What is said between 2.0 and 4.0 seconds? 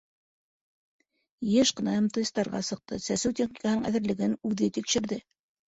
МТС-тарға сыҡты, сәсеү техникаһының